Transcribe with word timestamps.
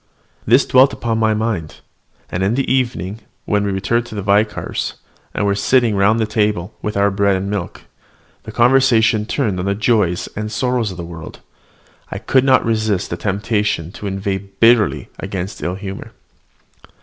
This 0.47 0.63
thought 0.65 0.69
dwelt 0.71 0.93
upon 0.93 1.19
my 1.19 1.35
mind; 1.35 1.81
and 2.31 2.41
in 2.41 2.55
the 2.55 2.65
evening, 2.73 3.19
when 3.45 3.63
we 3.63 3.71
returned 3.71 4.07
to 4.07 4.15
the 4.15 4.23
vicar's, 4.23 4.95
and 5.31 5.45
were 5.45 5.53
sitting 5.53 5.95
round 5.95 6.19
the 6.19 6.25
table 6.25 6.73
with 6.81 6.97
our 6.97 7.11
bread 7.11 7.35
end 7.35 7.51
milk, 7.51 7.83
the 8.41 8.51
conversation 8.51 9.27
turned 9.27 9.59
on 9.59 9.65
the 9.67 9.75
joys 9.75 10.27
and 10.35 10.51
sorrows 10.51 10.89
of 10.89 10.97
the 10.97 11.05
world, 11.05 11.41
I 12.09 12.17
could 12.17 12.43
not 12.43 12.65
resist 12.65 13.11
the 13.11 13.15
temptation 13.15 13.91
to 13.91 14.07
inveigh 14.07 14.39
bitterly 14.39 15.09
against 15.19 15.61
ill 15.61 15.75
humour. 15.75 16.13